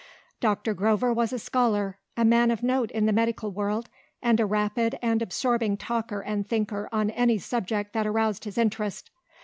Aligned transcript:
Doctor 0.39 0.73
Grover 0.73 1.13
was 1.13 1.31
a 1.31 1.37
scholar, 1.37 1.99
a 2.17 2.25
man 2.25 2.49
of 2.49 2.63
note 2.63 2.89
in 2.89 3.05
the 3.05 3.13
medical 3.13 3.51
world, 3.51 3.87
and 4.19 4.39
a 4.39 4.47
rapid 4.47 4.97
and 4.99 5.21
absorbing 5.21 5.77
talker 5.77 6.21
and 6.21 6.49
thinker 6.49 6.89
on 6.91 7.11
any 7.11 7.37
subject 7.37 7.93
that 7.93 8.07
aroused 8.07 8.45
his 8.45 8.57
interest. 8.57 9.11